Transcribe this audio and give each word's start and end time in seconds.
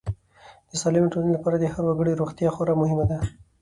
د 0.69 0.71
سالمې 0.81 1.07
ټولنې 1.13 1.31
لپاره 1.35 1.55
د 1.57 1.65
هر 1.73 1.83
وګړي 1.87 2.13
روغتیا 2.21 2.49
خورا 2.55 2.73
مهمه 2.81 3.05
ده. 3.11 3.17